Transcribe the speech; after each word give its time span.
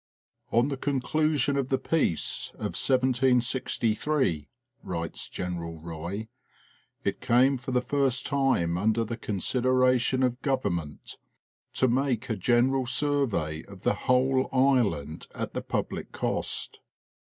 "On 0.51 0.69
the 0.69 0.77
conclusion 0.77 1.57
of 1.57 1.69
the 1.69 1.77
peace 1.77 2.49
of 2.55 2.73
1763," 2.75 4.49
writes 4.81 5.29
General 5.29 5.77
Roy, 5.77 6.27
"it 7.03 7.21
came 7.21 7.55
for 7.55 7.69
the 7.69 7.83
first 7.83 8.25
time 8.25 8.79
under 8.79 9.03
the 9.03 9.15
consideration 9.15 10.23
of 10.23 10.41
government 10.41 11.17
to 11.73 11.87
make 11.87 12.31
a 12.31 12.35
general 12.35 12.87
survey 12.87 13.63
of 13.65 13.83
the 13.83 13.93
whole 14.09 14.49
island 14.51 15.27
at 15.35 15.53
the 15.53 15.61
public 15.61 16.11
cost." 16.11 16.79